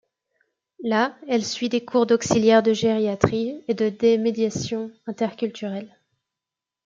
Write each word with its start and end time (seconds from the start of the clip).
Là, 0.83 1.15
elle 1.27 1.45
suit 1.45 1.69
des 1.69 1.85
cours 1.85 2.07
d'auxiliaire 2.07 2.63
de 2.63 2.73
gériatrie 2.73 3.63
et 3.67 3.75
demédiation 3.75 4.89
interculturelle. 5.05 5.95